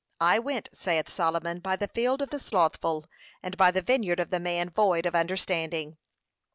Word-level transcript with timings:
'I 0.19 0.39
went,' 0.39 0.69
saith 0.73 1.11
Solomon, 1.11 1.59
'by 1.59 1.75
the 1.75 1.87
field 1.87 2.23
of 2.23 2.31
the 2.31 2.39
slothful, 2.39 3.05
and 3.43 3.55
by 3.55 3.69
the 3.69 3.83
vineyard 3.83 4.19
of 4.19 4.31
the 4.31 4.39
man 4.39 4.71
void 4.71 5.05
of 5.05 5.13
understanding. 5.13 5.95